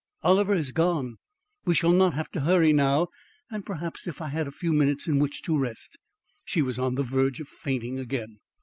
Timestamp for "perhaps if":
3.63-4.19